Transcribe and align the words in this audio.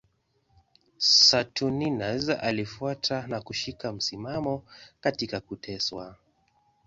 Saturninus 0.97 2.29
alifuata 2.29 3.27
na 3.27 3.41
kushika 3.41 3.93
msimamo 3.93 4.63
katika 5.01 5.39
kuteswa. 5.39 6.15